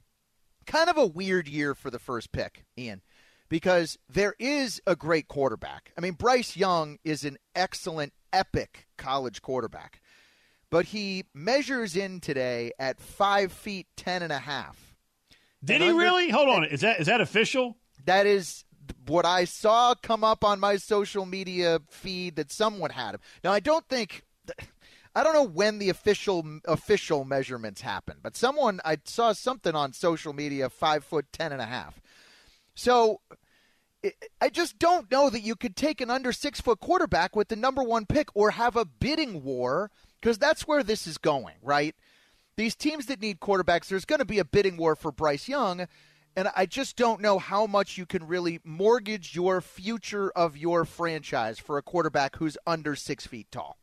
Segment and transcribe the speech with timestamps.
[0.66, 3.02] Kind of a weird year for the first pick, Ian,
[3.47, 5.94] because there is a great quarterback.
[5.97, 10.02] I mean, Bryce Young is an excellent epic college quarterback
[10.69, 14.95] but he measures in today at five feet ten and a half.
[15.63, 16.29] Did And he under- really?
[16.29, 16.63] Hold on.
[16.65, 17.77] Is that is that official?
[18.05, 18.63] That is
[19.05, 23.21] what I saw come up on my social media feed that someone had him.
[23.43, 24.23] Now I don't think
[25.15, 29.93] I don't know when the official official measurements happen, but someone I saw something on
[29.93, 31.99] social media five foot ten and a half.
[32.75, 33.21] So
[34.05, 37.47] I- I just don't know that you could take an under six foot quarterback with
[37.47, 39.89] the number one pick or have a bidding war
[40.22, 41.95] because that's where this is going, right?
[42.55, 45.88] These teams that need quarterbacks, there's going to be a bidding war for Bryce Young.
[46.36, 50.86] And I just don't know how much you can really mortgage your future of your
[50.86, 53.78] franchise for a quarterback who's under six feet tall.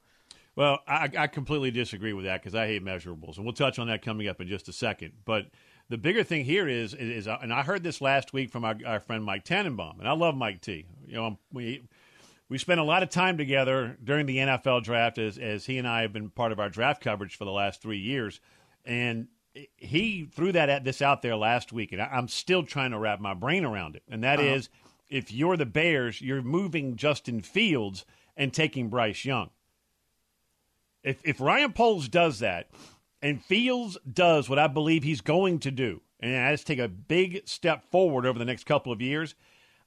[0.56, 3.89] Well, I, I completely disagree with that because I hate measurables, and we'll touch on
[3.89, 5.15] that coming up in just a second.
[5.25, 5.47] But
[5.89, 9.01] the bigger thing here is, is, and I heard this last week from our, our
[9.01, 10.87] friend Mike Tannenbaum, and I love Mike T.
[11.09, 11.83] You know, we
[12.49, 15.88] we spent a lot of time together during the NFL draft, as as he and
[15.88, 18.41] I have been part of our draft coverage for the last three years,
[18.84, 19.28] and
[19.77, 22.99] he threw that at this out there last week, and I, I'm still trying to
[22.99, 24.49] wrap my brain around it, and that uh-huh.
[24.49, 24.69] is,
[25.09, 28.04] if you're the Bears, you're moving Justin Fields
[28.37, 29.50] and taking Bryce Young.
[31.03, 32.71] If if Ryan Poles does that,
[33.22, 36.88] and Fields does what I believe he's going to do, and has to take a
[36.88, 39.34] big step forward over the next couple of years,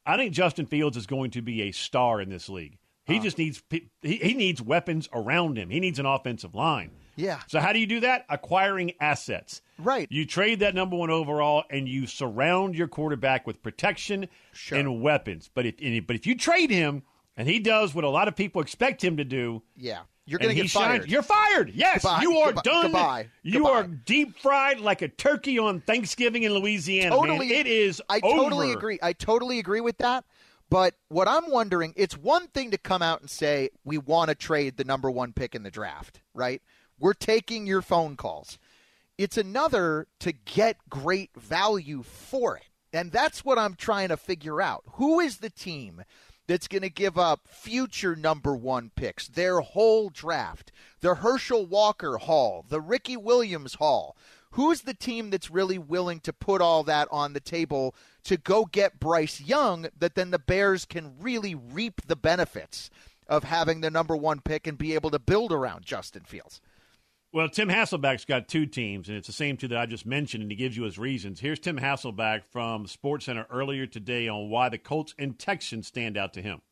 [0.07, 2.78] I think Justin Fields is going to be a star in this league.
[3.06, 3.22] He uh.
[3.22, 5.69] just needs he, he needs weapons around him.
[5.69, 6.91] He needs an offensive line.
[7.16, 7.41] Yeah.
[7.47, 8.25] So how do you do that?
[8.29, 9.62] Acquiring assets.
[9.79, 10.07] Right.
[10.09, 14.28] You trade that number one overall, and you surround your quarterback with protection
[14.72, 15.50] and weapons.
[15.53, 17.03] But if but if you trade him
[17.35, 20.01] and he does what a lot of people expect him to do, Yeah.
[20.27, 21.09] You're going to get fired.
[21.09, 21.71] You're fired.
[21.73, 22.21] Yes, Goodbye.
[22.21, 22.61] you are Goodbye.
[22.63, 22.81] done.
[22.83, 23.27] Goodbye.
[23.43, 23.69] You Goodbye.
[23.69, 27.15] are deep fried like a turkey on Thanksgiving in Louisiana.
[27.15, 27.57] totally man.
[27.59, 28.01] It is.
[28.09, 28.99] I totally agree.
[29.01, 30.25] I totally agree with that.
[30.69, 34.35] But what I'm wondering, it's one thing to come out and say we want to
[34.35, 36.61] trade the number one pick in the draft, right?
[36.99, 38.59] We're taking your phone calls.
[39.17, 42.63] It's another to get great value for it.
[42.91, 44.83] And that's what I'm trying to figure out.
[44.93, 46.03] Who is the team
[46.47, 50.72] that's going to give up future number one picks, their whole draft,
[51.02, 54.16] the Herschel Walker haul, the Ricky Williams haul?
[54.52, 57.94] Who's the team that's really willing to put all that on the table
[58.24, 62.90] to go get Bryce Young that then the Bears can really reap the benefits
[63.28, 66.61] of having the number one pick and be able to build around Justin Fields?
[67.37, 70.41] Well, Tim Hasselbeck's got two teams, and it's the same two that I just mentioned,
[70.41, 71.39] and he gives you his reasons.
[71.39, 76.34] Here's Tim Hasselback from SportsCenter earlier today on why the Colts and Texans stand out
[76.34, 76.63] to him.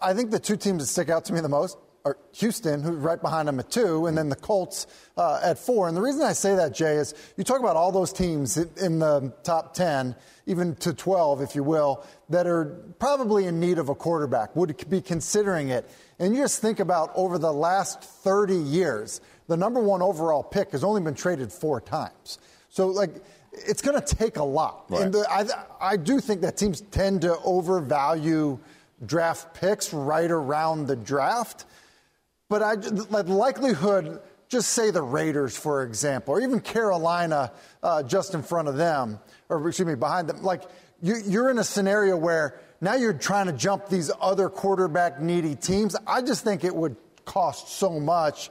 [0.00, 2.98] I think the two teams that stick out to me the most are Houston, who's
[2.98, 4.86] right behind them at two, and then the Colts
[5.16, 5.88] uh, at four.
[5.88, 8.70] And the reason I say that, Jay, is you talk about all those teams in-
[8.80, 10.14] in the top 10,
[10.46, 12.66] even to 12, if you will, that are
[13.00, 15.90] probably in need of a quarterback, would be considering it.
[16.20, 20.70] And you just think about over the last 30 years, the number one overall pick
[20.70, 22.38] has only been traded four times.
[22.68, 23.10] So, like,
[23.52, 24.84] it's going to take a lot.
[24.88, 25.02] Right.
[25.02, 25.46] And the, I,
[25.80, 28.60] I do think that teams tend to overvalue
[29.04, 31.64] draft picks right around the draft.
[32.48, 37.52] But I, the likelihood, just say the Raiders, for example, or even Carolina
[37.82, 40.62] uh, just in front of them, or excuse me, behind them, like
[41.02, 45.54] you, you're in a scenario where now you're trying to jump these other quarterback needy
[45.54, 45.96] teams.
[46.06, 48.50] I just think it would cost so much.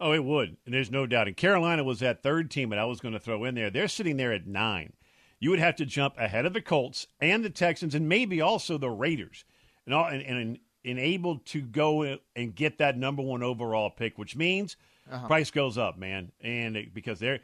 [0.00, 0.56] Oh, it would.
[0.64, 1.26] And there's no doubt.
[1.26, 3.70] And Carolina was that third team that I was going to throw in there.
[3.70, 4.94] They're sitting there at nine.
[5.38, 8.78] You would have to jump ahead of the Colts and the Texans and maybe also
[8.78, 9.44] the Raiders
[9.84, 14.18] and, all, and, and, and able to go and get that number one overall pick,
[14.18, 14.76] which means
[15.10, 15.26] uh-huh.
[15.26, 16.32] price goes up, man.
[16.40, 17.40] And it, because they're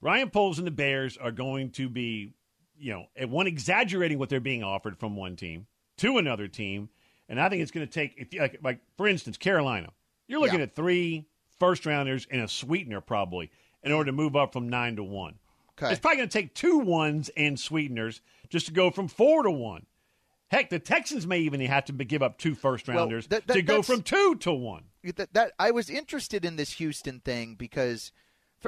[0.00, 2.32] Ryan Poles and the Bears are going to be,
[2.78, 5.66] you know, at one exaggerating what they're being offered from one team
[5.98, 6.88] to another team.
[7.28, 9.90] And I think it's going to take, if like, like for instance, Carolina.
[10.26, 10.66] You're looking yeah.
[10.66, 11.26] at three
[11.58, 13.50] first rounders and a sweetener probably
[13.82, 15.34] in order to move up from nine to one.
[15.72, 15.92] Okay.
[15.92, 19.50] It's probably going to take two ones and sweeteners just to go from four to
[19.50, 19.86] one.
[20.50, 23.54] Heck, the Texans may even have to give up two first rounders well, that, that,
[23.54, 24.84] to go from two to one.
[25.04, 28.10] That, that I was interested in this Houston thing because,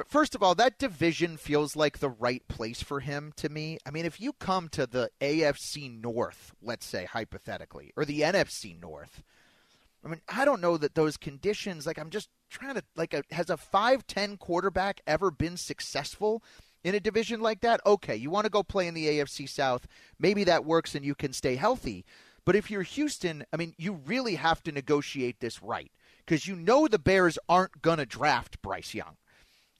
[0.07, 3.79] first of all, that division feels like the right place for him to me.
[3.85, 8.79] I mean, if you come to the AFC North, let's say hypothetically, or the NFC
[8.79, 9.21] North,
[10.05, 11.85] I mean, I don't know that those conditions.
[11.85, 16.41] Like, I'm just trying to like, a, has a five ten quarterback ever been successful
[16.83, 17.81] in a division like that?
[17.85, 19.87] Okay, you want to go play in the AFC South.
[20.19, 22.05] Maybe that works and you can stay healthy.
[22.45, 25.91] But if you're Houston, I mean, you really have to negotiate this right
[26.25, 29.17] because you know the Bears aren't going to draft Bryce Young.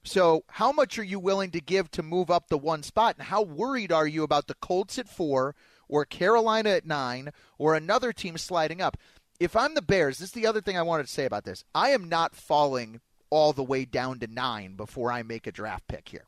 [0.05, 3.15] So, how much are you willing to give to move up the one spot?
[3.17, 5.55] And how worried are you about the Colts at four,
[5.87, 8.97] or Carolina at nine, or another team sliding up?
[9.43, 11.63] if I'm the Bears, this is the other thing I wanted to say about this.
[11.73, 15.87] I am not falling all the way down to nine before I make a draft
[15.87, 16.25] pick here.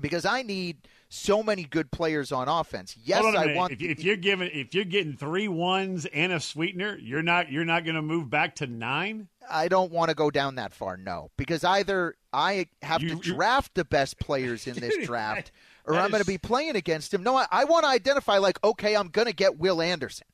[0.00, 2.96] Because I need so many good players on offense.
[3.04, 3.72] Yes, I want.
[3.72, 7.64] If, if, you're giving, if you're getting three ones and a sweetener, you're not, you're
[7.64, 9.28] not going to move back to nine.
[9.50, 13.16] I don't want to go down that far, no, because either I have you, to
[13.16, 15.52] draft the best players in this draft,
[15.86, 17.22] or I'm going to be playing against him.
[17.22, 20.26] No, I, I want to identify like, okay, I'm going to get Will Anderson.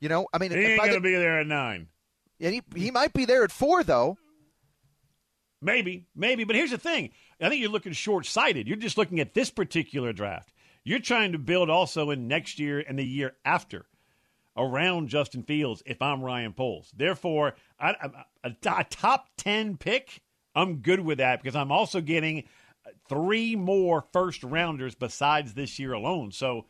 [0.00, 1.88] You know, I mean, he ain't going to be there at nine.
[2.40, 4.18] And he he might be there at four though.
[5.60, 6.42] Maybe, maybe.
[6.42, 7.10] But here's the thing:
[7.42, 8.68] I think you're looking short sighted.
[8.68, 10.52] You're just looking at this particular draft.
[10.84, 13.86] You're trying to build also in next year and the year after
[14.56, 15.82] around Justin Fields.
[15.86, 17.94] If I'm Ryan Poles, therefore, I,
[18.44, 20.22] a, a top ten pick,
[20.54, 22.44] I'm good with that because I'm also getting
[23.08, 26.32] three more first rounders besides this year alone.
[26.32, 26.66] So,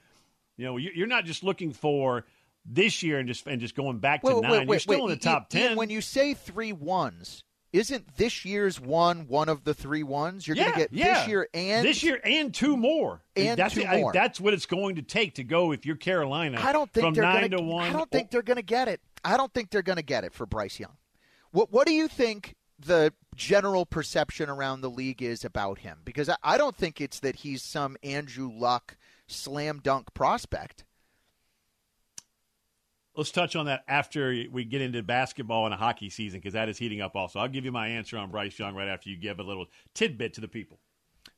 [0.56, 2.24] you know, you're not just looking for
[2.64, 4.50] this year and just and just going back to wait, nine.
[4.50, 5.76] Wait, You're still in the top ten.
[5.76, 10.46] When you say three ones, isn't this year's one one of the three ones?
[10.46, 11.18] You're yeah, going to get yeah.
[11.20, 13.22] this year and this year and two more.
[13.34, 14.12] And that's, two I, more.
[14.12, 16.58] that's what it's going to take to go if you're Carolina.
[16.60, 17.88] I don't think from they're nine gonna, to one.
[17.88, 19.00] I don't think they're going to get it.
[19.24, 20.96] I don't think they're going to get it for Bryce Young.
[21.50, 22.54] What What do you think?
[22.84, 27.20] The general perception around the league is about him because I, I don't think it's
[27.20, 28.96] that he's some Andrew Luck
[29.28, 30.84] slam dunk prospect.
[33.14, 36.68] Let's touch on that after we get into basketball and a hockey season because that
[36.68, 37.40] is heating up also.
[37.40, 40.32] I'll give you my answer on Bryce Young right after you give a little tidbit
[40.34, 40.78] to the people.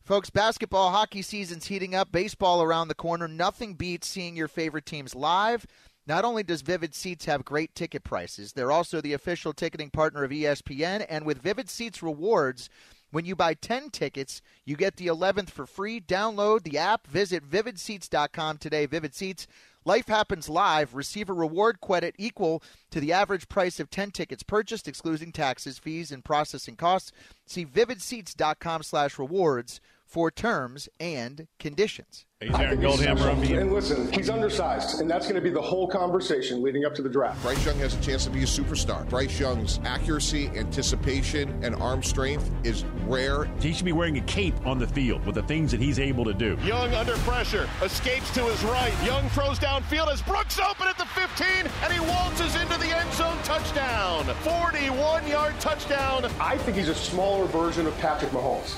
[0.05, 3.27] Folks, basketball, hockey season's heating up, baseball around the corner.
[3.27, 5.67] Nothing beats seeing your favorite teams live.
[6.07, 10.23] Not only does Vivid Seats have great ticket prices, they're also the official ticketing partner
[10.23, 11.07] of ESPN.
[11.09, 12.69] And with Vivid Seats rewards,
[13.11, 16.01] when you buy 10 tickets, you get the 11th for free.
[16.01, 18.85] Download the app, visit vividseats.com today.
[18.85, 19.47] Vivid Seats
[19.87, 20.95] Life Happens Live.
[20.95, 25.79] Receive a reward credit equal to the average price of 10 tickets purchased, excluding taxes,
[25.79, 27.13] fees, and processing costs.
[27.47, 29.81] See vividseats.com slash rewards
[30.15, 32.25] for terms and conditions.
[32.41, 36.63] He's Aaron Goldhammer And listen, he's undersized, and that's going to be the whole conversation
[36.63, 37.43] leading up to the draft.
[37.43, 39.09] Bryce Young has a chance to be a superstar.
[39.09, 43.51] Bryce Young's accuracy, anticipation, and arm strength is rare.
[43.59, 46.25] He should be wearing a cape on the field with the things that he's able
[46.27, 46.57] to do.
[46.63, 48.95] Young under pressure, escapes to his right.
[49.05, 53.13] Young throws downfield as Brooks open at the 15, and he waltzes into the end
[53.15, 54.27] zone touchdown.
[54.45, 56.27] 41 yard touchdown.
[56.39, 58.77] I think he's a smaller version of Patrick Mahomes.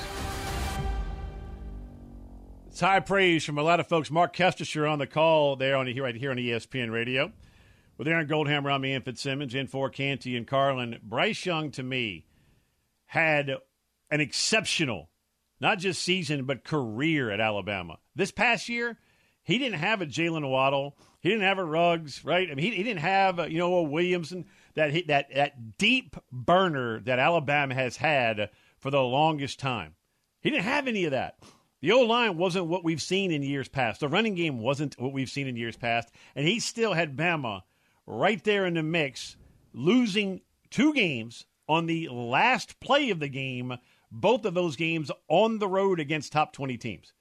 [2.77, 4.11] It's high praise from a lot of folks.
[4.11, 7.31] Marc Kestecher on the call there on right here on ESPN Radio.
[7.97, 10.99] With Aaron Goldhammer me and Fitzsimmons in for Canty and Carlin.
[11.01, 12.27] Bryce Young to me
[13.07, 13.49] had
[14.11, 15.09] an exceptional,
[15.59, 17.97] not just season but career at Alabama.
[18.15, 18.99] This past year,
[19.41, 20.99] he didn't have a Jaylen Waddle.
[21.19, 22.47] He didn't have a Ruggs, right?
[22.47, 26.15] I mean, he, he didn't have a, you know a Williamson that that that deep
[26.31, 29.95] burner that Alabama has had for the longest time.
[30.41, 31.39] He didn't have any of that.
[31.87, 34.01] The O line wasn't what we've seen in years past.
[34.01, 36.11] The running game wasn't what we've seen in years past.
[36.35, 37.61] And he still had Bama
[38.05, 39.37] right there in the mix,
[39.71, 43.77] losing two games on the last play of the game,
[44.11, 47.13] both of those games on the road against top 20 teams.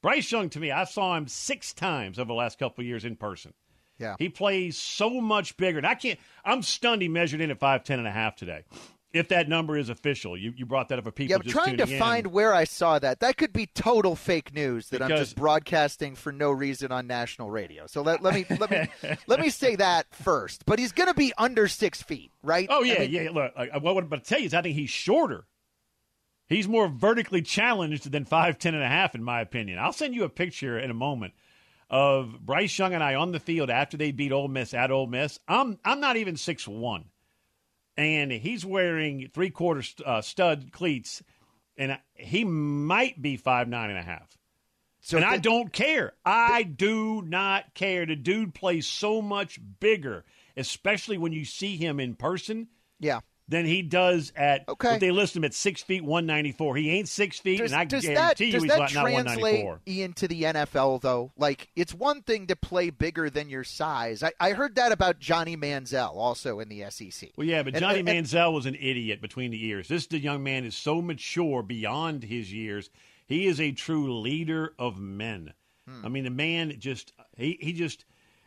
[0.00, 3.04] Bryce Young, to me, I saw him six times over the last couple of years
[3.04, 3.52] in person.
[3.98, 4.16] Yeah.
[4.18, 5.76] He plays so much bigger.
[5.76, 8.64] And I can't, I'm stunned he measured in at 5'10 and a half today.
[9.12, 11.30] If that number is official, you, you brought that up for people.
[11.30, 11.98] Yeah, I'm trying to in.
[11.98, 13.20] find where I saw that.
[13.20, 17.50] That could be total fake news that I'm just broadcasting for no reason on national
[17.50, 17.86] radio.
[17.88, 18.88] So let, let me let me
[19.26, 20.64] let me say that first.
[20.64, 22.68] But he's going to be under six feet, right?
[22.70, 23.28] Oh I yeah, mean, yeah.
[23.32, 25.44] Look, I, I, what I'm about to tell you is I think he's shorter.
[26.48, 29.78] He's more vertically challenged than 5'10 and a half, in my opinion.
[29.78, 31.32] I'll send you a picture in a moment
[31.88, 35.06] of Bryce Young and I on the field after they beat Ole Miss at Ole
[35.06, 35.38] Miss.
[35.48, 37.06] I'm I'm not even six one,
[38.00, 41.22] and he's wearing three quarter uh, stud cleats,
[41.76, 44.36] and he might be five nine and a half.
[45.00, 46.12] So and I don't care.
[46.24, 48.04] I do not care.
[48.04, 50.24] The dude plays so much bigger,
[50.56, 53.20] especially when you see him in person Yeah.
[53.50, 54.66] Than he does at.
[54.68, 54.98] Okay.
[54.98, 56.76] They list him at six feet one ninety four.
[56.76, 59.02] He ain't six feet, Does, and I does that, guarantee you does he's that not,
[59.02, 59.80] one ninety translate four.
[59.84, 61.32] the NFL though?
[61.36, 64.22] Like it's one thing to play bigger than your size.
[64.22, 67.30] I, I heard that about Johnny Manziel also in the SEC.
[67.36, 69.88] Well, yeah, but And- Johnny and- and- Manziel was an idiot between the ears.
[69.88, 72.88] This the young man is so mature beyond his years.
[73.26, 75.52] He is a true leader of men.
[75.88, 76.04] Hmm.
[76.06, 78.04] I mean, the man just he he just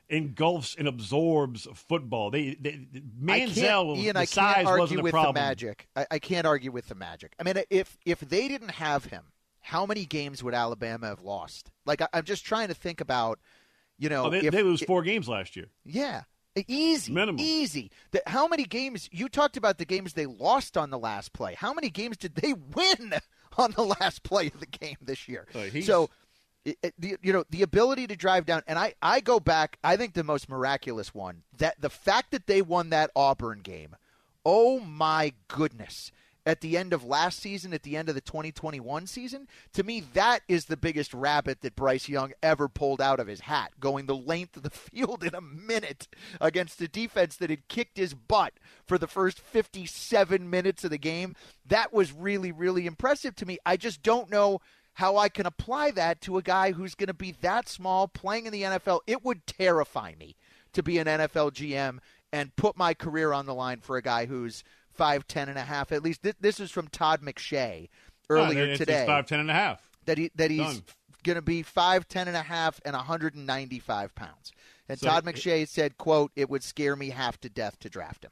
[0.10, 2.30] engulfs and absorbs football.
[2.32, 2.88] They, they
[3.22, 5.36] Manziel, Ian, the I size can't argue wasn't a with problem.
[5.36, 5.88] the magic.
[5.96, 7.34] I, I can't argue with the magic.
[7.40, 9.24] I mean, if if they didn't have him,
[9.62, 11.72] how many games would Alabama have lost?
[11.86, 13.40] Like I, I'm just trying to think about,
[13.98, 15.68] you know, Oh, they, if, they lose four games last year.
[15.86, 16.24] Yeah.
[16.68, 17.12] Easy.
[17.12, 17.38] Minimum.
[17.40, 17.90] Easy.
[18.12, 21.56] The, how many games you talked about the games they lost on the last play.
[21.56, 23.14] How many games did they win
[23.58, 25.48] on the last play of the game this year?
[25.56, 26.12] Uh, he's- so
[26.66, 29.98] it, the, you know the ability to drive down and I, I go back i
[29.98, 33.96] think the most miraculous one that the fact that they won that auburn game
[34.46, 36.12] oh my goodness
[36.46, 40.04] at the end of last season at the end of the 2021 season to me
[40.14, 44.06] that is the biggest rabbit that bryce young ever pulled out of his hat going
[44.06, 46.08] the length of the field in a minute
[46.40, 48.54] against a defense that had kicked his butt
[48.86, 51.36] for the first 57 minutes of the game.
[51.66, 53.58] That was really really impressive to me.
[53.66, 54.60] I just don't know
[54.94, 58.46] how I can apply that to a guy who's going to be that small playing
[58.46, 59.02] in the NFL.
[59.08, 60.36] It would terrify me
[60.74, 62.00] to be an NFL GM
[62.32, 65.64] and put my career on the line for a guy who's five ten and a
[65.64, 65.92] half.
[65.92, 69.40] At least this, this is from Todd McShay oh, earlier it's, today It's five ten
[69.40, 69.82] and a half.
[70.06, 70.84] that he that he's Done.
[71.24, 74.52] going to be five ten and a half and a half and 195 pounds.
[74.90, 77.90] And So Todd it- McShay said, "quote It would scare me half to death to
[77.90, 78.32] draft him."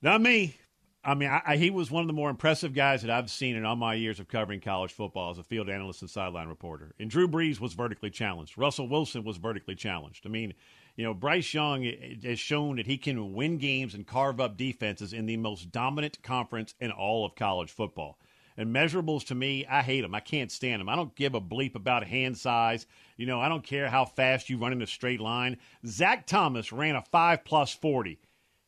[0.00, 0.56] Not me.
[1.04, 3.56] I mean, I, I, he was one of the more impressive guys that I've seen
[3.56, 6.94] in all my years of covering college football as a field analyst and sideline reporter.
[7.00, 8.56] And Drew Brees was vertically challenged.
[8.56, 10.26] Russell Wilson was vertically challenged.
[10.26, 10.54] I mean,
[10.94, 11.82] you know, Bryce Young
[12.22, 16.22] has shown that he can win games and carve up defenses in the most dominant
[16.22, 18.18] conference in all of college football.
[18.56, 20.14] And measurables to me, I hate them.
[20.14, 20.88] I can't stand them.
[20.88, 22.86] I don't give a bleep about hand size.
[23.16, 25.56] You know, I don't care how fast you run in a straight line.
[25.86, 28.20] Zach Thomas ran a five plus forty.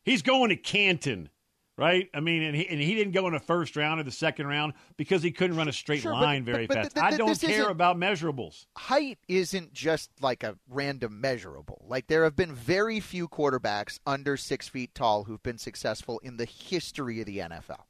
[0.03, 1.29] He's going to Canton,
[1.77, 2.09] right?
[2.15, 4.47] I mean, and he, and he didn't go in the first round or the second
[4.47, 6.95] round because he couldn't run a straight Sure, line but- very but fast.
[6.95, 8.67] th- th- I don't care about measurables.
[8.77, 11.85] height isn't just like a random measurable.
[11.89, 16.37] Like there have been very few quarterbacks under six feet tall who've been successful in
[16.37, 17.85] the history of the NFL.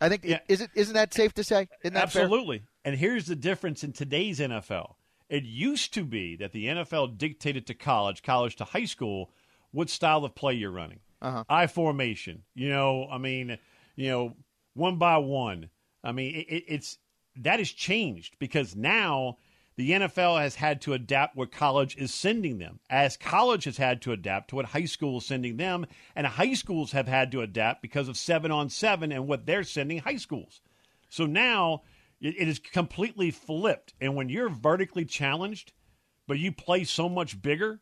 [0.00, 0.38] I think Yeah.
[0.48, 1.68] is it isn't that safe to say?
[1.82, 2.22] Isn't that fair?
[2.22, 2.62] Absolutely.
[2.84, 4.94] And here's the difference in today's NFL.
[5.28, 9.30] It used to be that the NFL dictated to college, college to high school,
[9.72, 11.00] what style of play you're running.
[11.20, 11.44] Uh-huh.
[11.48, 12.42] I formation.
[12.54, 13.58] You know, I mean,
[13.96, 14.36] you know,
[14.74, 15.70] one by one.
[16.04, 16.98] I mean, it, it, it's
[17.36, 19.38] that has changed because now
[19.76, 24.02] the NFL has had to adapt what college is sending them, as college has had
[24.02, 27.42] to adapt to what high school is sending them, and high schools have had to
[27.42, 30.60] adapt because of seven on seven and what they're sending high schools.
[31.08, 31.82] So now
[32.20, 33.94] it, it is completely flipped.
[34.00, 35.72] And when you're vertically challenged,
[36.26, 37.80] but you play so much bigger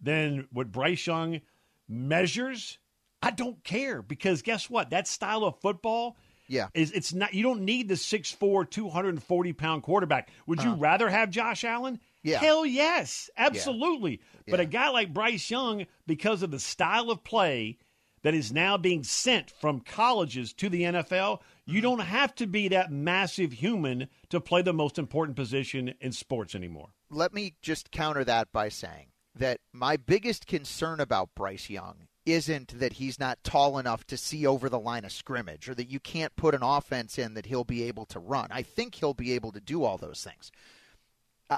[0.00, 1.40] than what Bryce Young
[1.88, 2.78] measures,
[3.22, 4.90] I don't care because guess what?
[4.90, 6.16] That style of football
[6.46, 6.68] Yeah.
[6.74, 10.30] is it's not you don't need the 6'4, 240 pound quarterback.
[10.46, 11.94] Would you rather have Josh Allen?
[11.94, 12.04] Uh-huh.
[12.22, 12.38] Yeah.
[12.40, 14.20] Hell yes, absolutely.
[14.48, 14.64] But Yeah.
[14.64, 17.78] a guy like Bryce Young, because of the style of play
[18.22, 21.74] that is now being sent from colleges to the NFL, Mm-hmm.
[21.76, 26.12] you don't have to be that massive human to play the most important position in
[26.12, 26.88] sports anymore.
[27.10, 29.07] Let me just counter that by saying
[29.38, 34.46] that my biggest concern about Bryce Young isn't that he's not tall enough to see
[34.46, 37.64] over the line of scrimmage or that you can't put an offense in that he'll
[37.64, 38.48] be able to run.
[38.50, 40.52] I think he'll be able to do all those things.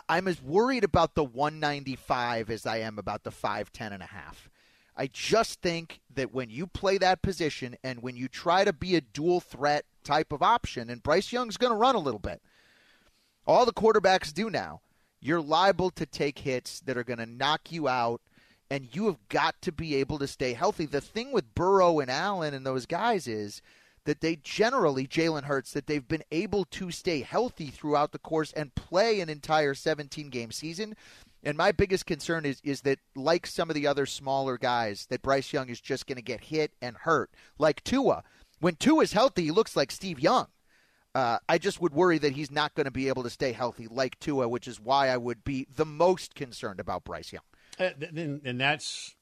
[0.09, 4.49] I'm as worried about the 195 as I am about the 5'10 and a half.
[4.97, 8.95] I just think that when you play that position and when you try to be
[8.95, 12.43] a dual threat type of option, and Bryce Young's going to run a little bit,
[13.47, 14.83] all the quarterbacks do now,
[15.21, 18.21] you're liable to take hits that are going to knock you out,
[18.71, 20.87] and you have got to be able to stay healthy.
[20.87, 23.61] The thing with Burrow and Allen and those guys is
[24.05, 28.53] that they generally, Jalen Hurts, that they've been able to stay healthy throughout the course
[28.53, 30.97] and play an entire 17 game season.
[31.43, 35.23] And my biggest concern is is that like some of the other smaller guys, that
[35.23, 38.23] Bryce Young is just going to get hit and hurt, like Tua.
[38.61, 40.49] When Tua is healthy, he looks like Steve Young.
[41.15, 43.89] Uh, I just would worry that he's not going to be able to stay healthy
[43.89, 47.43] like Tua, which is why I would be the most concerned about Bryce Young.
[47.79, 49.17] Uh, and, and that's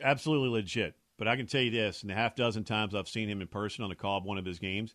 [0.00, 0.94] absolutely legit.
[1.16, 3.48] But I can tell you this: in the half dozen times I've seen him in
[3.48, 4.94] person on the call of one of his games,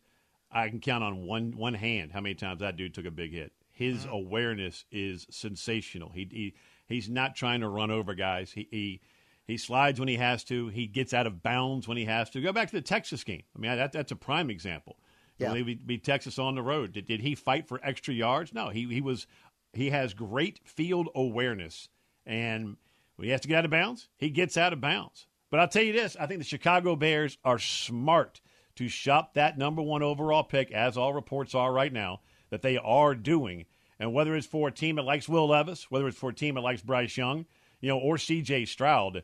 [0.52, 3.34] I can count on one one hand how many times that dude took a big
[3.34, 3.52] hit.
[3.72, 4.14] His mm-hmm.
[4.14, 6.10] awareness is sensational.
[6.10, 6.54] He, he
[6.88, 8.52] he's not trying to run over guys.
[8.52, 9.02] He, he
[9.46, 10.70] he slides when he has to.
[10.70, 12.42] He gets out of bounds when he has to.
[12.42, 13.44] Go back to the Texas game.
[13.56, 14.98] I mean, that, that's a prime example.
[15.38, 15.52] Yeah.
[15.52, 18.54] When they beat Texas on the road, did, did he fight for extra yards?
[18.54, 19.26] No, he he was
[19.74, 21.90] he has great field awareness,
[22.26, 22.78] and
[23.16, 25.28] when he has to get out of bounds, he gets out of bounds.
[25.50, 28.42] But I'll tell you this: I think the Chicago Bears are smart
[28.76, 32.78] to shop that number one overall pick, as all reports are right now that they
[32.78, 33.66] are doing.
[34.00, 36.56] And whether it's for a team that likes Will Levis, whether it's for a team
[36.56, 37.46] that likes Bryce Young,
[37.80, 38.66] you know, or C.J.
[38.66, 39.24] Stroud,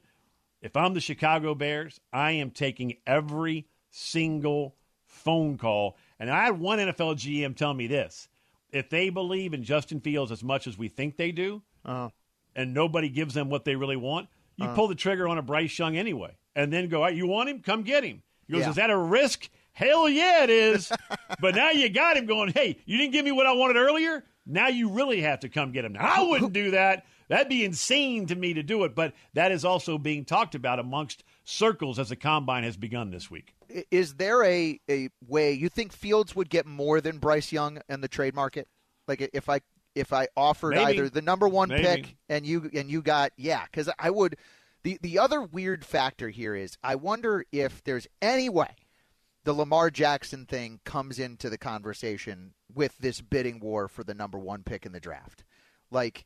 [0.62, 4.76] if I'm the Chicago Bears, I am taking every single
[5.20, 5.98] phone call.
[6.20, 8.28] And I had one NFL GM tell me this:
[8.72, 12.10] if they believe in Justin Fields as much as we think they do, uh-huh.
[12.56, 14.76] and nobody gives them what they really want, you uh-huh.
[14.76, 17.62] pull the trigger on a Bryce Young anyway, and then go, "You want him?
[17.62, 18.70] Come get him." He goes, yeah.
[18.70, 19.50] "Is that a risk?"
[19.80, 20.92] Hell yeah, it is.
[21.40, 24.26] but now you got him going, hey, you didn't give me what I wanted earlier.
[24.46, 25.94] Now you really have to come get him.
[25.94, 27.06] Now, I wouldn't do that.
[27.30, 28.94] That'd be insane to me to do it.
[28.94, 33.30] But that is also being talked about amongst circles as the combine has begun this
[33.30, 33.56] week.
[33.92, 38.02] Is there a, a way you think Fields would get more than Bryce Young in
[38.02, 38.68] the trade market?
[39.08, 39.62] Like if I
[39.96, 41.00] if I offered Maybe.
[41.00, 41.84] either the number one Maybe.
[41.84, 44.38] pick and you and you got yeah, because I would.
[44.84, 48.76] The the other weird factor here is I wonder if there's any way
[49.44, 54.38] the Lamar Jackson thing comes into the conversation with this bidding war for the number
[54.38, 55.44] one pick in the draft.
[55.90, 56.26] Like,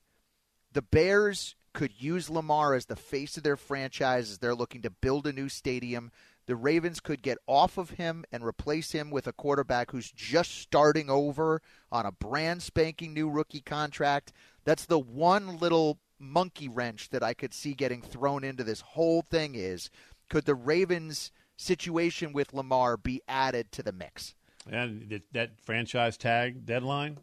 [0.73, 4.89] the Bears could use Lamar as the face of their franchise as they're looking to
[4.89, 6.11] build a new stadium.
[6.45, 10.59] The Ravens could get off of him and replace him with a quarterback who's just
[10.59, 14.33] starting over on a brand spanking new rookie contract.
[14.65, 19.21] That's the one little monkey wrench that I could see getting thrown into this whole
[19.21, 19.89] thing is
[20.29, 24.35] could the Ravens– situation with Lamar be added to the mix.
[24.69, 27.17] And that franchise tag deadline,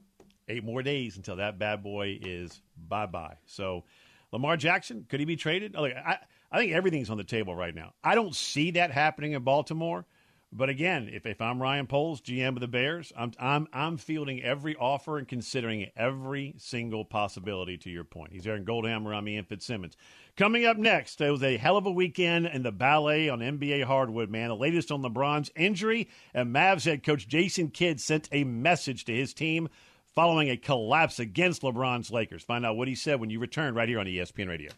[0.49, 3.37] eight more days until that bad boy is bye bye.
[3.47, 3.85] So,
[4.33, 5.77] Lamar Jackson, could he be traded?
[5.77, 6.19] I,
[6.53, 7.93] I think everything's on the table right now.
[8.03, 10.07] I don't see that happening in Baltimore.
[10.53, 14.43] But again, if, if I'm Ryan Poles, GM of the Bears, I'm, I'm, I'm fielding
[14.43, 18.33] every offer and considering every single possibility to your point.
[18.33, 19.97] He's there in Goldhammer me and Fitzsimmons.
[20.37, 23.85] Coming up next, it was a hell of a weekend in the ballet on NBA
[23.85, 24.49] hardwood, man.
[24.49, 29.15] The latest on LeBron's injury, and Mavs head coach Jason Kidd sent a message to
[29.15, 29.69] his team
[30.15, 32.43] following a collapse against LeBron's Lakers.
[32.43, 34.73] Find out what he said when you return right here on ESPN Radio.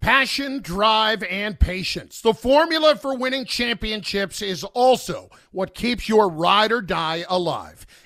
[0.00, 2.20] Passion, drive, and patience.
[2.20, 7.86] The formula for winning championships is also what keeps your ride or die alive.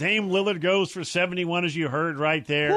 [0.00, 2.70] Dame Lillard goes for 71, as you heard right there.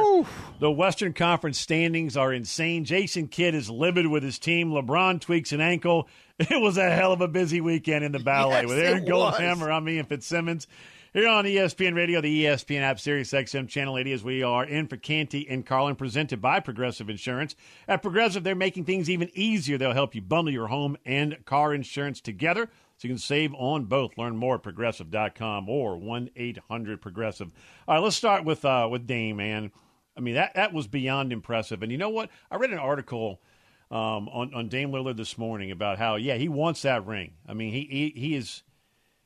[0.60, 2.84] The Western Conference standings are insane.
[2.84, 4.72] Jason Kidd is livid with his team.
[4.72, 6.10] LeBron tweaks an ankle.
[6.40, 9.06] It was a hell of a busy weekend in the ballet Yes, with Aaron.
[9.06, 10.68] Goldhammer, I'm Ian Fitzsimmons.
[11.14, 14.88] Here on ESPN Radio, the ESPN app, Sirius XM Channel 80, as we are in
[14.88, 17.56] for Canty and Carlin, presented by Progressive Insurance.
[17.88, 19.78] At Progressive, they're making things even easier.
[19.78, 23.86] They'll help you bundle your home and car insurance together so you can save on
[23.86, 24.18] both.
[24.18, 27.52] Learn more at progressive.com or 1 800 Progressive.
[27.88, 29.72] All right, let's start with, uh, with Dame, man.
[30.16, 31.82] I mean, that, that was beyond impressive.
[31.82, 32.30] And you know what?
[32.52, 33.42] I read an article
[33.90, 37.34] um, on, on Dame Lillard this morning about how, yeah, he wants that ring.
[37.48, 38.64] I mean, he, he, he is.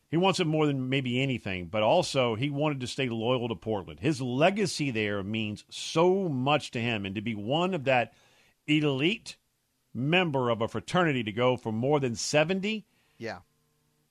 [0.10, 3.56] He wants it more than maybe anything, but also he wanted to stay loyal to
[3.56, 4.00] Portland.
[4.00, 8.14] His legacy there means so much to him, and to be one of that
[8.68, 9.36] elite
[9.94, 12.86] member of a fraternity to go for more than 70
[13.18, 13.40] Yeah.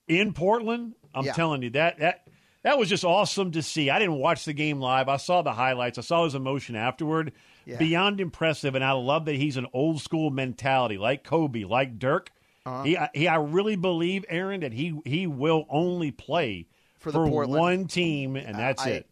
[0.09, 1.33] In Portland, I'm Yeah.
[1.33, 2.29] telling you that that
[2.63, 3.91] that was just awesome to see.
[3.91, 5.09] I didn't watch the game live.
[5.09, 5.99] I saw the highlights.
[5.99, 7.33] I saw his emotion afterward.
[7.65, 7.79] Yeah.
[7.79, 12.31] Beyond impressive, and I love that he's an old school mentality, like Kobe, like Dirk.
[12.65, 12.83] Uh-huh.
[12.85, 16.67] He, I- he, I really believe, Aaron, that he he will only play
[16.99, 19.11] For the Portland- one team, and that's I, it.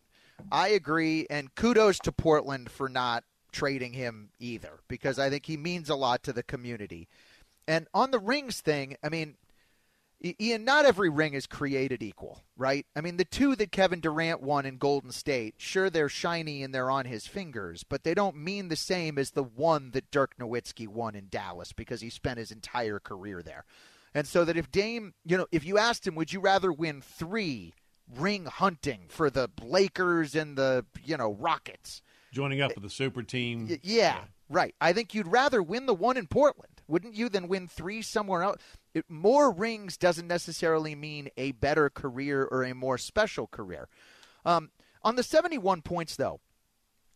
[0.52, 5.56] I agree, and kudos to Portland for not trading him either, because I think he
[5.56, 7.08] means a lot to the community.
[7.68, 9.36] And on the rings thing, I mean,
[10.40, 12.86] Ian, not every ring is created equal, right?
[12.96, 16.74] I mean, the two that Kevin Durant won in Golden State, sure, they're shiny and
[16.74, 20.36] they're on his fingers, but they don't mean the same as the one that Dirk
[20.38, 23.64] Nowitzki won in Dallas because he spent his entire career there.
[24.14, 27.02] And so that if Dame, you know, if you asked him, would you rather win
[27.02, 27.74] three
[28.16, 32.00] ring hunting for the Lakers and the, you know, Rockets?
[32.32, 33.66] Joining up with the super team.
[33.68, 34.74] Y- yeah, right.
[34.80, 38.42] I think you'd rather win the one in Portland, wouldn't you, than win three somewhere
[38.42, 38.62] else?
[38.94, 43.88] It, more rings doesn't necessarily mean a better career or a more special career.
[44.44, 44.70] Um,
[45.02, 46.40] on the 71 points, though,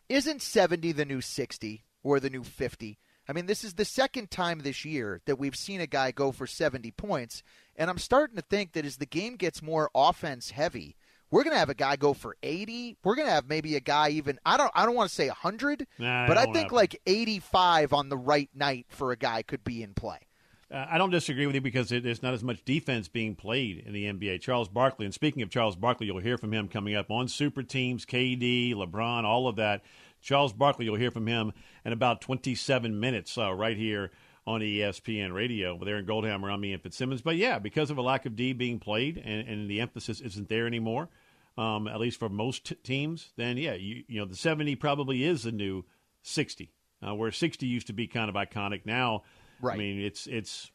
[0.09, 2.99] isn't 70 the new 60 or the new 50?
[3.29, 6.33] I mean, this is the second time this year that we've seen a guy go
[6.33, 7.43] for 70 points,
[7.77, 10.97] and I'm starting to think that as the game gets more offense heavy,
[11.31, 12.97] we're going to have a guy go for 80.
[13.05, 15.29] We're going to have maybe a guy even I don't I don't want to say
[15.29, 16.77] 100, Nah, but I think happen.
[16.77, 20.21] like 85 on the right night for a guy could be in play.
[20.71, 23.93] Uh, I don't disagree with you because there's not as much defense being played in
[23.95, 24.43] the NBA.
[24.43, 27.63] Charles Barkley, and speaking of Charles Barkley, you'll hear from him coming up on super
[27.63, 29.83] teams, KD, LeBron, all of that.
[30.21, 31.53] Charles Barkley, you'll hear from him
[31.85, 34.11] in about 27 minutes uh, right here
[34.47, 37.23] on ESPN Radio with in Goldhammer, I'm Ian Fitzsimmons.
[37.23, 40.49] But yeah, because of a lack of D being played and, and the emphasis isn't
[40.49, 41.09] there anymore,
[41.59, 45.25] um, at least for most t- teams, then yeah, you, you know, the 70 probably
[45.25, 45.85] is the new
[46.23, 46.73] 60,
[47.07, 48.87] uh, where 60 used to be kind of iconic.
[48.87, 49.23] Now,
[49.61, 49.75] Right.
[49.75, 50.71] I mean, it's it's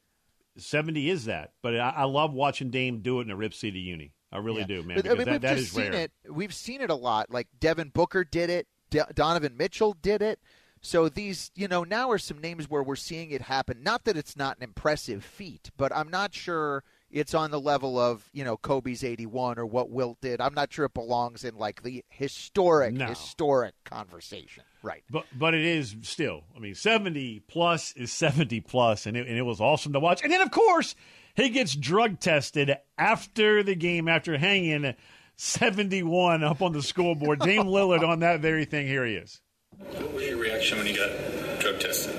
[0.58, 3.80] 70 is that, but I, I love watching Dame do it in a Rip City
[3.80, 4.14] uni.
[4.32, 4.68] I really Yeah.
[4.68, 4.96] do, man.
[4.98, 6.02] But, Because I mean, that, we've that just is seen rare.
[6.02, 6.12] it.
[6.30, 7.32] We've seen it a lot.
[7.32, 8.68] Like Devin Booker did it.
[8.90, 10.40] D- Donovan Mitchell did it.
[10.86, 13.84] So these, you know, now are some names where we're seeing it happen.
[13.84, 17.98] Not that it's not an impressive feat, but I'm not sure it's on the level
[17.98, 20.42] of you know Kobe's 81 or what Wilt did.
[20.42, 23.06] I'm not sure it belongs in like the historic, No.
[23.06, 24.64] historic conversation.
[24.84, 25.04] Right.
[25.10, 26.44] But but it is still.
[26.56, 30.22] I mean, 70 plus is 70 plus, and it, and it was awesome to watch.
[30.22, 30.94] And then of course
[31.36, 34.94] he gets drug tested after the game after hanging
[35.38, 37.40] 71 up on the scoreboard.
[37.40, 38.86] Dame Lillard on that very thing.
[38.86, 39.42] Here he is.
[39.78, 42.16] What was your reaction when you got drug tested?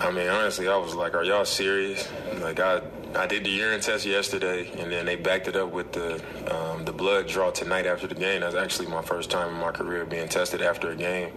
[0.00, 2.08] I mean, honestly, I was like, "Are y'all serious?"
[2.40, 2.82] Like, I
[3.14, 6.14] I did the urine test yesterday, and then they backed it up with the
[6.50, 8.40] um, the blood draw tonight after the game.
[8.40, 11.32] That's actually my first time in my career being tested after a game.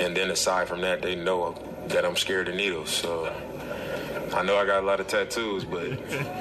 [0.00, 1.54] And then aside from that, they know
[1.88, 2.88] that I'm scared of needles.
[2.88, 3.26] So
[4.32, 5.90] I know I got a lot of tattoos, but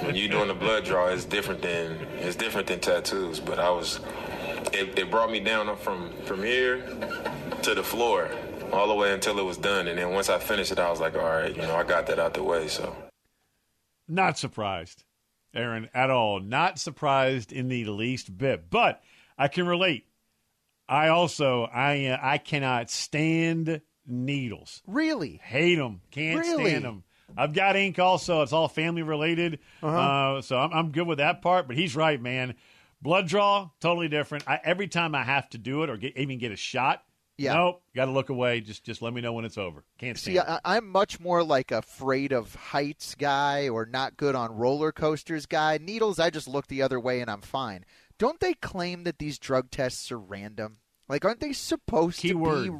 [0.05, 3.41] when you're doing the blood draw, it's different than it's different than tattoos.
[3.41, 3.99] But I was,
[4.71, 6.81] it, it brought me down from from here
[7.63, 8.29] to the floor
[8.71, 9.87] all the way until it was done.
[9.87, 12.07] And then once I finished it, I was like, all right, you know, I got
[12.07, 12.69] that out the way.
[12.69, 13.08] So.
[14.09, 15.03] Not surprised,
[15.53, 16.39] Aaron, at all.
[16.39, 18.69] Not surprised in the least bit.
[18.69, 19.01] But
[19.37, 20.05] I can relate.
[20.87, 24.81] I also I uh, I cannot stand needles.
[24.87, 25.39] Really?
[25.43, 26.01] Hate them.
[26.11, 26.65] Can't Really?
[26.65, 27.03] stand them.
[27.37, 28.41] I've got ink also.
[28.41, 29.59] It's all family related.
[29.83, 29.97] Uh-huh.
[30.37, 31.67] Uh, so I'm, I'm good with that part.
[31.67, 32.55] But he's right, man.
[33.01, 34.45] Blood draw, totally different.
[34.47, 37.03] I, every time I have to do it or get, even get a shot,
[37.39, 37.53] Yeah.
[37.53, 38.59] nope, got to look away.
[38.61, 39.83] Just just let me know when it's over.
[39.97, 40.43] Can't See, it.
[40.47, 44.91] I, I'm much more like a afraid of heights guy or not good on roller
[44.91, 45.77] coasters guy.
[45.81, 47.85] Needles, I just look the other way and I'm fine.
[48.17, 50.77] Don't they claim that these drug tests are random?
[51.07, 52.65] Like, aren't they supposed Keyword.
[52.65, 52.77] to be?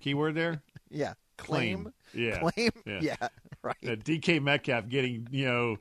[0.00, 0.62] Keyword there?
[0.88, 1.92] Yeah, claim.
[2.14, 2.38] Yeah.
[2.38, 2.70] Claim.
[2.86, 3.00] Yeah.
[3.02, 3.28] Yeah,
[3.60, 3.76] right.
[3.84, 5.76] Uh, DK Metcalf getting you know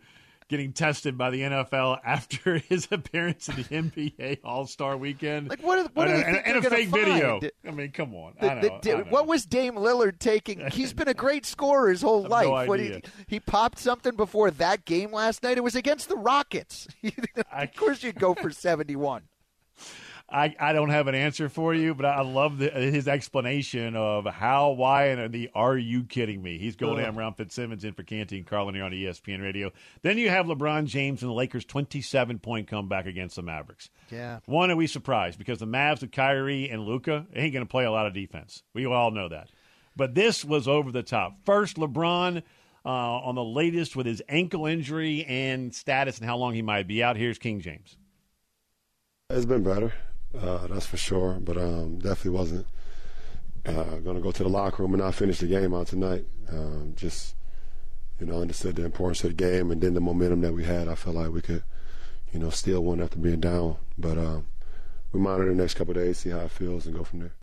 [0.47, 5.49] getting tested by the NFL after his appearance in the NBA All Star Weekend.
[5.49, 5.79] Like, what?
[5.79, 7.39] Are, what do and, they and, and a fake video.
[7.67, 8.33] I mean, come on.
[8.39, 8.97] The- I know, the-.
[9.09, 10.65] What was Dame Lillard taking?
[10.71, 12.45] He's been a great scorer his whole life.
[12.45, 15.57] no What he, he popped something before that game last night.
[15.57, 16.87] It was against the Rockets.
[17.51, 19.23] of course, you'd go for seventy-one.
[20.27, 24.25] I, I don't have an answer for you, but I love the, his explanation of
[24.25, 26.57] how, why, and the are you kidding me?
[26.57, 27.05] He's going Ugh.
[27.05, 29.71] down around Fitzsimmons in for Canty and Carlin here on ESPN Radio.
[30.01, 33.89] Then you have LeBron James and the Lakers' 27 point comeback against the Mavericks.
[34.11, 34.39] Yeah.
[34.45, 35.37] One, are we surprised?
[35.37, 38.63] Because the Mavs with Kyrie and Luka ain't going to play a lot of defense.
[38.73, 39.49] We all know that.
[39.95, 41.37] But this was over the top.
[41.45, 42.41] First, LeBron
[42.85, 46.87] uh, on the latest with his ankle injury and status and how long he might
[46.87, 47.15] be out.
[47.15, 47.97] Here's King James.
[49.29, 49.91] It's been better,
[50.41, 51.37] uh, that's for sure.
[51.41, 52.67] But um, definitely wasn't
[53.65, 56.25] uh, going to go to the locker room and not finish the game out tonight.
[56.49, 57.35] Um, just
[58.19, 60.87] you know, understood the importance of the game and then the momentum that we had.
[60.87, 61.63] I felt like we could,
[62.31, 63.77] you know, steal one after being down.
[63.97, 64.47] But um,
[65.11, 67.33] we monitor the next couple of days, see how it feels, and go from there.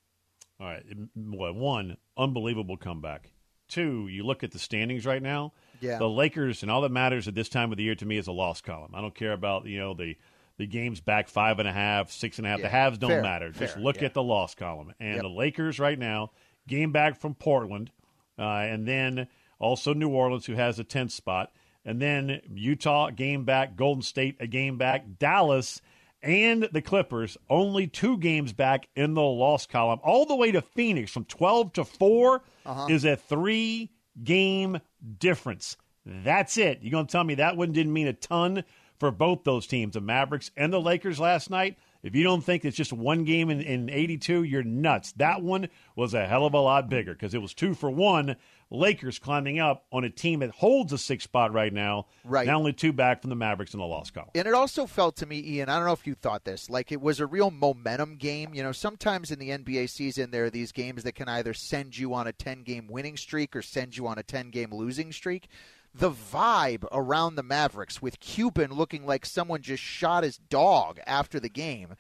[0.61, 0.85] All right.
[1.15, 3.31] Well, one, unbelievable comeback.
[3.69, 5.53] Two, you look at the standings right now.
[5.81, 5.99] Yeah.
[5.99, 8.27] The Lakers, and all that matters at this time of the year to me is
[8.27, 8.93] a loss column.
[8.95, 10.17] I don't care about, you know, the
[10.59, 12.59] the games back five and a half, six and a half.
[12.61, 12.65] Yeah.
[12.65, 13.23] The halves don't Fair.
[13.23, 13.51] matter.
[13.51, 13.83] Just Fair.
[13.83, 14.07] look Yeah.
[14.07, 14.93] at the loss column.
[15.01, 15.23] And Yep.
[15.23, 16.31] the Lakers right now,
[16.69, 17.91] game back from Portland,
[18.39, 21.53] uh, and then also New Orleans, who has a 10th spot.
[21.85, 23.75] And then Utah, game back.
[23.77, 25.05] Golden State, a game back.
[25.19, 25.81] Dallas
[26.23, 29.99] and the Clippers, only two games back in the loss column.
[30.05, 32.87] All the way to Phoenix from 12 to 4 Uh-huh.
[32.89, 33.91] is a three
[34.23, 34.79] game
[35.19, 35.77] difference.
[36.07, 36.79] That's it.
[36.83, 38.63] You're going to tell me that one didn't mean a ton
[39.03, 41.77] for both those teams, the Mavericks and the Lakers last night?
[42.05, 45.11] If you don't think it's just one game in, in 82, you're nuts.
[45.17, 48.37] That one was a hell of a lot bigger because it was two for one.
[48.71, 52.07] Lakers climbing up on a team that holds a six spot right now.
[52.25, 52.47] Right.
[52.47, 54.31] Now only two back from the Mavericks in the loss column.
[54.37, 56.93] And it also felt to me, Ian, I don't know if you thought this, like
[56.93, 58.55] it was a real momentum game.
[58.55, 61.99] You know, sometimes in the NBA season, there are these games that can either send
[61.99, 65.11] you on a 10 game winning streak or send you on a 10 game losing
[65.11, 65.49] streak.
[65.95, 71.39] The vibe around the Mavericks with Cuban looking like someone just shot his dog after
[71.39, 71.97] the game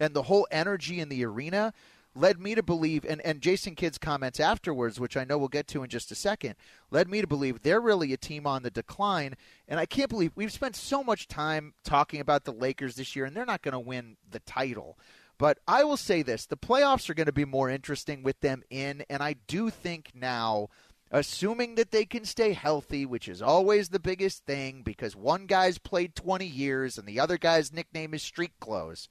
[0.00, 1.72] and the whole energy in the arena
[2.14, 5.68] led me to believe, and, and Jason Kidd's comments afterwards, which I know we'll get
[5.68, 6.54] to in just a second,
[6.90, 9.36] led me to believe they're really a team on the decline.
[9.68, 13.26] And I can't believe we've spent so much time talking about the Lakers this year,
[13.26, 14.98] and they're not going to win the title.
[15.38, 18.62] But I will say this the playoffs are going to be more interesting with them
[18.70, 20.68] in, and I do think now.
[21.10, 25.78] Assuming that they can stay healthy, which is always the biggest thing because one guy's
[25.78, 29.08] played 20 years and the other guy's nickname is Street Clothes.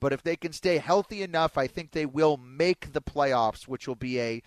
[0.00, 3.88] But if they can stay healthy enough, I think they will make the playoffs, which
[3.88, 4.42] will be a,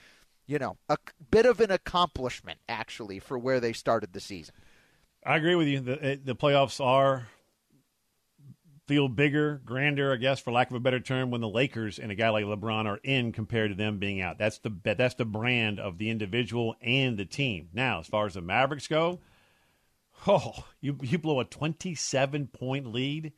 [0.45, 0.97] you know, a
[1.29, 4.53] bit of an accomplishment actually for where they started the season.
[5.25, 5.79] I agree with you.
[5.79, 7.27] The, the playoffs are
[8.91, 12.11] feel bigger, grander, I guess, for lack of a better term, when the Lakers and
[12.11, 14.37] a guy like LeBron are in compared to them being out.
[14.37, 17.69] That's the that's the brand of the individual and the team.
[17.71, 19.21] Now, as far as the Mavericks go,
[20.27, 23.31] oh, you you blow a twenty-seven point lead,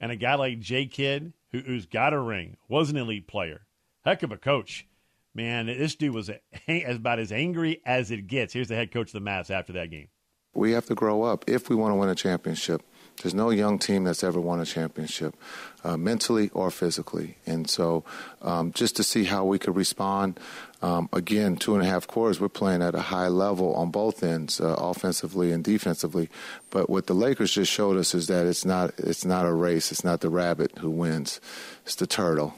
[0.00, 3.66] and a guy like Jay Kidd, who, who's got a ring, was an elite player,
[4.02, 4.88] heck of a coach.
[5.34, 6.30] Man, this dude was
[6.88, 8.54] about as angry as it gets.
[8.54, 10.08] Here's the head coach of the Mavs after that game.
[10.54, 12.82] We have to grow up if we want to win a championship.
[13.22, 15.34] There's no young team that's ever won a championship,
[15.84, 17.36] uh, mentally or physically.
[17.46, 18.04] And so,
[18.42, 20.38] um, just to see how we could respond.
[20.82, 24.22] Um, again, two and a half quarters, we're playing at a high level on both
[24.22, 26.28] ends, uh, offensively and defensively.
[26.70, 29.90] But what the Lakers just showed us is that it's not it's not a race.
[29.90, 31.40] It's not the rabbit who wins.
[31.84, 32.54] It's the turtle.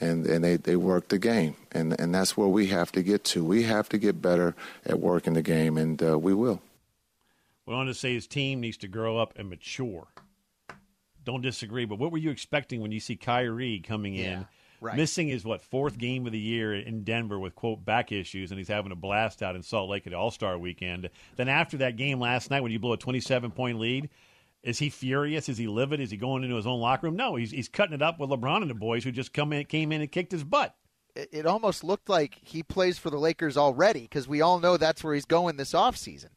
[0.00, 1.54] And, and they, they work the game.
[1.70, 3.44] And, and that's where we have to get to.
[3.44, 6.60] We have to get better at working the game, and uh, we will.
[7.66, 10.08] Went on to say his team needs to grow up and mature.
[11.24, 14.46] Don't disagree, but what were you expecting when you see Kyrie coming Yeah, in,
[14.80, 14.96] right.
[14.96, 18.58] missing his what fourth game of the year in Denver with quote back issues, and
[18.58, 21.08] he's having a blast out in Salt Lake at All Star Weekend.
[21.36, 24.08] Then after that game last night, when you blow a twenty-seven point lead,
[24.64, 25.48] is he furious?
[25.48, 26.00] Is he livid?
[26.00, 27.14] Is he going into his own locker room?
[27.14, 29.64] No, he's he's cutting it up with LeBron and the boys who just come in,
[29.66, 30.74] came in and kicked his butt.
[31.14, 34.76] It, it almost looked like he plays for the Lakers already because we all know
[34.76, 36.30] that's where he's going this offseason.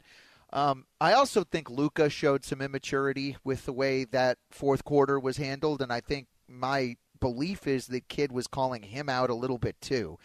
[0.56, 5.36] Um, I also think Luka showed some immaturity with the way that fourth quarter was
[5.36, 9.58] handled, and I think my belief is the kid was calling him out a little
[9.58, 10.18] bit too.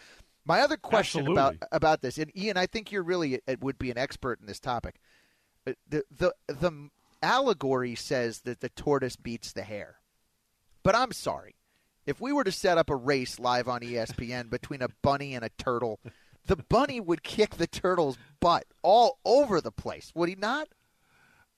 [0.45, 1.67] My other question about Absolutely.
[1.73, 4.59] about this, and Ian, I think you're really it would be an expert in this
[4.61, 4.95] topic.
[5.67, 6.89] Uh, The the the
[7.21, 9.97] allegory says that the tortoise beats the hare,
[10.81, 11.55] but I'm sorry.
[12.05, 15.45] If we were to set up a race live on ESPN between a bunny and
[15.45, 15.99] a turtle,
[16.47, 20.67] the bunny would kick the turtle's butt all over the place, would he not?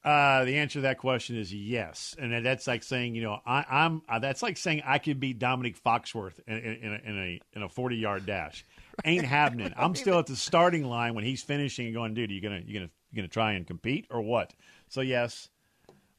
[0.04, 3.64] Uh, the answer to that question is yes, and that's like saying, you know, I,
[3.70, 4.02] I'm.
[4.10, 7.42] Uh, that's like saying I could beat Domonique Foxworth in, in, in a in a
[7.54, 8.66] in a forty yard dash.
[9.06, 9.74] Ain't happening.
[9.78, 12.62] I'm still at the starting line when he's finishing and going, dude, are you gonna
[12.66, 14.54] you gonna you gonna try and compete or what?
[14.90, 15.48] So yes.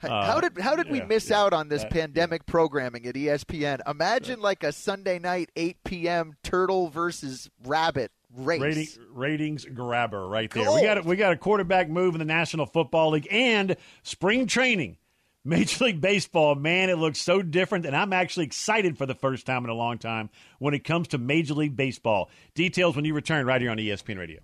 [0.02, 3.06] Uh, how did how did we yeah, miss yeah, out on this that- pandemic programming
[3.06, 3.80] at ESPN?
[3.86, 6.36] Imagine like a Sunday night 8 p.m.
[6.42, 8.60] turtle versus rabbit race.
[8.60, 10.70] Rating, ratings grabber right there.
[10.72, 14.46] We got a, we got a quarterback move in the National Football League and spring
[14.46, 14.98] training.
[15.46, 19.44] Major League Baseball, man, it looks so different, and I'm actually excited for the first
[19.44, 22.30] time in a long time when it comes to Major League Baseball.
[22.54, 24.40] Details when you return right here on ESPN Radio.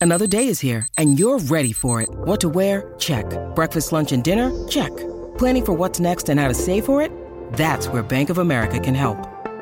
[0.00, 2.08] Another day is here, and you're ready for it.
[2.10, 2.94] What to wear?
[2.98, 3.26] Check.
[3.56, 4.68] Breakfast, lunch, and dinner?
[4.68, 4.96] Check.
[5.36, 7.10] Planning for what's next and how to save for it?
[7.54, 9.18] That's where Bank of America can help.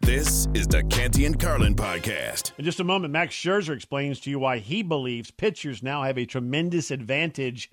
[0.00, 2.52] This is the Canty and Carlin podcast.
[2.58, 6.18] In just a moment, Max Scherzer explains to you why he believes pitchers now have
[6.18, 7.70] a tremendous advantage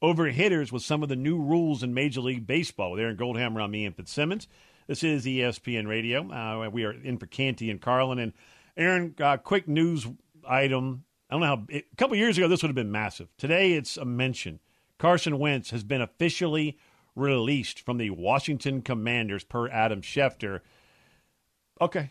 [0.00, 2.92] over hitters with some of the new rules in Major League Baseball.
[2.92, 4.48] With Aaron Goldhammer, I'm Ian Fitzsimmons.
[4.86, 6.30] This is ESPN Radio.
[6.30, 8.18] Uh, we are in for Canty and Carlin.
[8.18, 8.32] And
[8.76, 10.06] Aaron, uh, quick news
[10.48, 11.04] item.
[11.30, 11.62] I don't know how.
[11.68, 13.28] It, a couple years ago, this would have been massive.
[13.36, 14.60] Today, it's a mention.
[14.98, 16.78] Carson Wentz has been officially
[17.14, 20.60] released from the Washington Commanders per Adam Schefter.
[21.80, 22.10] Okay.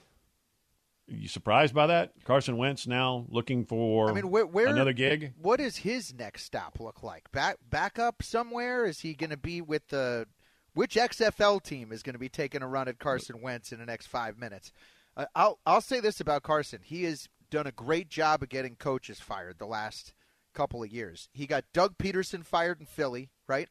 [1.08, 2.14] You surprised by that?
[2.24, 5.34] Carson Wentz now looking for I mean, where, where another gig?
[5.42, 7.32] What does his next stop look like?
[7.32, 8.86] Back back up somewhere?
[8.86, 10.28] Is he going to be with the
[10.74, 13.86] which XFL team is going to be taking a run at Carson Wentz in the
[13.86, 14.72] next five minutes?
[15.18, 18.76] Uh, I'll I'll say this about Carson: he has done a great job of getting
[18.76, 20.14] coaches fired the last
[20.54, 21.30] couple of years.
[21.34, 23.68] He got Doug Pederson fired in Philly, right?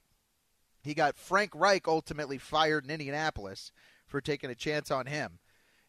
[0.83, 3.73] He got Frank Reich ultimately fired in Indianapolis
[4.07, 5.40] for taking a chance on him.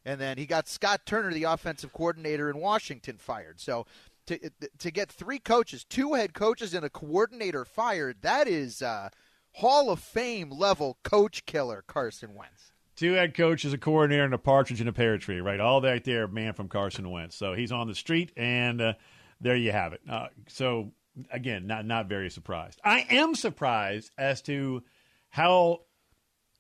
[0.06, 3.60] And then he got Scott Turner, the offensive coordinator in Washington, fired.
[3.60, 3.86] So
[4.28, 9.10] to to get three coaches, two head coaches, and a coordinator fired, that is uh,
[9.54, 12.72] Hall of Fame level coach killer Carson Wentz.
[12.96, 15.60] Two head coaches, a coordinator, and a partridge in a pear tree, right?
[15.60, 17.36] All that there, man, from Carson Wentz.
[17.36, 18.94] So he's on the street, and uh,
[19.40, 20.02] there you have it.
[20.10, 20.92] Uh, so
[21.32, 22.80] again, not not very surprised.
[22.84, 24.84] I am surprised as to
[25.30, 25.82] how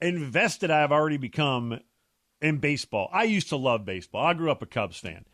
[0.01, 1.79] invested I've already become
[2.41, 3.09] in baseball.
[3.11, 4.25] I used to love baseball.
[4.25, 5.25] I grew up a Cubs fan.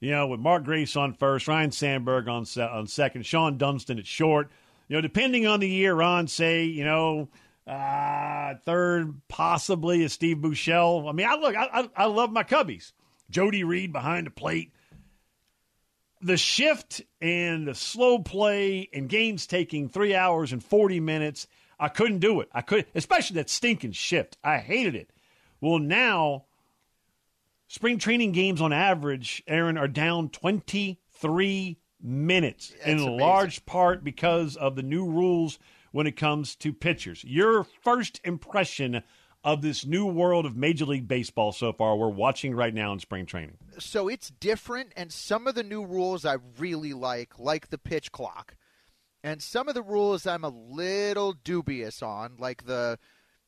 [0.00, 3.98] You know, with Mark Grace on first, Ryne Sandberg on se- on second, Shawon Dunston
[3.98, 4.50] at short.
[4.88, 7.28] You know, depending on the year, Ron say, you know,
[7.66, 11.08] uh, third possibly is Steve Buechele.
[11.08, 12.92] I mean, I look, I, I, I love my Cubbies.
[13.30, 14.72] Jody Reed behind the plate.
[16.22, 21.46] The shift and the slow play and games taking three hours and forty minutes.
[21.78, 22.48] I couldn't do it.
[22.52, 24.38] I could, especially that stinking shift.
[24.42, 25.10] I hated it.
[25.60, 26.45] Well, now
[27.66, 33.18] spring training games on average, Aaron, are down 23 minutes in amazing.
[33.18, 35.58] large part because of the new rules
[35.92, 37.24] when it comes to pitchers.
[37.24, 39.02] Your first impression
[39.46, 42.98] of this new world of Major League Baseball so far we're watching right now in
[42.98, 43.56] spring training?
[43.78, 48.10] So it's different, and some of the new rules I really like, like the pitch
[48.10, 48.56] clock.
[49.22, 52.98] And some of the rules I'm a little dubious on, like the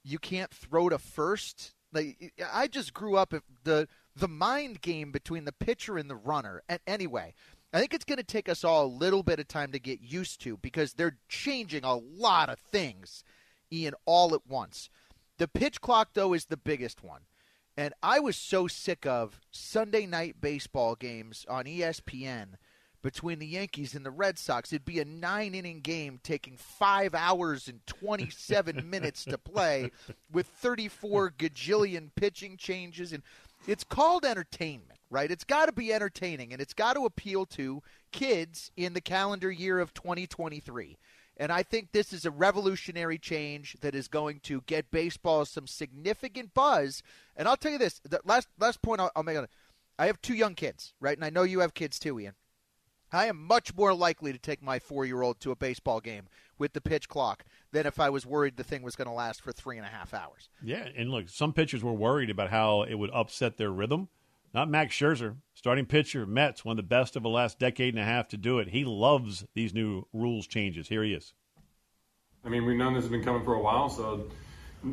[0.05, 1.75] you can't throw to first.
[1.93, 3.89] Like I just grew up the
[4.19, 6.63] the mind game between the pitcher and the runner.
[6.69, 7.35] And anyway,
[7.73, 10.01] I think it's going to take us all a little bit of time to get
[10.01, 13.25] used to because they're changing a lot of things,
[13.73, 14.91] Ian, all at once.
[15.39, 17.23] The pitch clock, though, is the biggest one.
[17.77, 22.55] And I was so sick of Sunday night baseball games on ESPN
[23.03, 24.73] between the Yankees and the Red Sox.
[24.73, 29.93] It'd be a nine inning game taking five hours and 27 minutes to play
[30.33, 33.13] with 34 gajillion pitching changes.
[33.13, 33.23] And
[33.67, 35.31] it's called entertainment, right?
[35.31, 37.83] It's got to be entertaining and it's got to appeal to
[38.13, 40.99] kids in the calendar year of 2023.
[41.37, 45.69] And I think this is a revolutionary change that is going to get baseball some
[45.69, 47.03] significant buzz.
[47.37, 49.51] And I'll tell you this: the last last point I'll, I'll make on it.
[49.99, 51.17] I have two young kids, right?
[51.17, 52.35] And I know you have kids too, Ian.
[53.13, 56.25] I am much more likely to take my four year old to a baseball game
[56.59, 59.43] with the pitch clock than if I was worried the thing was going to last
[59.43, 60.49] for three and a half hours.
[60.63, 64.09] Yeah, and look, some pitchers were worried about how it would upset their rhythm.
[64.55, 68.03] Not Max Scherzer, starting pitcher, Mets, one of the best of the last decade and
[68.03, 68.69] a half to do it.
[68.69, 70.89] He loves these new rules changes.
[70.89, 71.35] Here he is.
[72.45, 74.27] I mean, we've known this has been coming for a while, so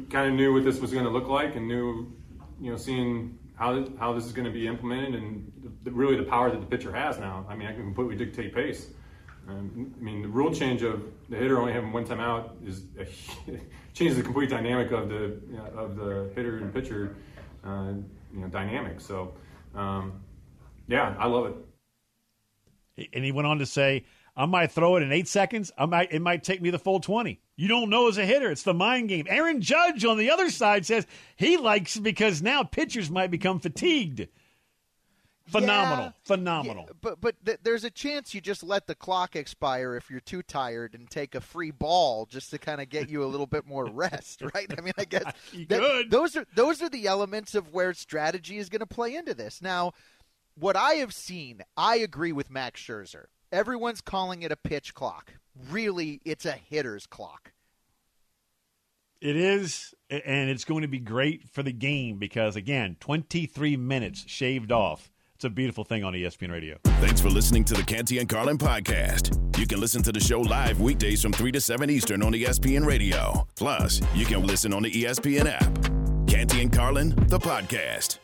[0.09, 2.11] kind of knew what this was going to look like and knew,
[2.59, 5.51] you know, seeing how how this is going to be implemented and
[5.83, 7.45] the, really the power that the pitcher has now.
[7.47, 8.87] I mean, I can completely dictate pace.
[9.47, 12.83] Um, I mean, the rule change of the hitter only having one time out is
[12.99, 13.05] a,
[13.93, 17.15] changes the complete dynamic of the you know, of the hitter and pitcher,
[17.63, 17.93] uh,
[18.33, 18.99] you know, dynamic.
[18.99, 19.33] So,
[19.75, 20.21] um,
[20.87, 21.47] yeah, I love
[22.97, 23.09] it.
[23.13, 25.71] And he went on to say, "I might throw it in eight seconds.
[25.77, 27.41] I might it might take me the full twenty.
[27.55, 28.49] You don't know as a hitter.
[28.49, 32.63] It's the mind game." Aaron Judge on the other side says he likes because now
[32.63, 34.27] pitchers might become fatigued.
[35.47, 36.85] Phenomenal, yeah, phenomenal.
[36.87, 40.19] Yeah, but but th- there's a chance you just let the clock expire if you're
[40.19, 43.45] too tired and take a free ball just to kind of get you a little
[43.45, 44.73] bit more rest, right?
[44.75, 45.23] I mean, I guess
[45.69, 49.35] that, those are those are the elements of where strategy is going to play into
[49.35, 49.61] this.
[49.61, 49.93] Now,
[50.55, 53.25] what I have seen, I agree with Max Scherzer.
[53.51, 55.33] Everyone's calling it a pitch clock.
[55.69, 57.51] Really, it's a hitter's clock.
[59.21, 64.23] It is, and it's going to be great for the game because again, 23 minutes
[64.27, 66.77] shaved off it's a beautiful thing on ESPN Radio.
[66.83, 69.37] Thanks for listening to the Canty and Carlin podcast.
[69.59, 72.85] You can listen to the show live weekdays from 3 to 7 Eastern on ESPN
[72.85, 73.47] Radio.
[73.55, 76.27] Plus, you can listen on the ESPN app.
[76.27, 78.19] Canty and Carlin, the podcast.